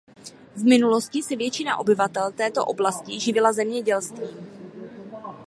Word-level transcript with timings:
V 0.55 0.63
minulosti 0.63 1.23
se 1.23 1.35
většina 1.35 1.77
obyvatel 1.77 2.31
této 2.31 2.65
oblasti 2.65 3.19
živila 3.19 3.53
zemědělstvím. 3.53 4.37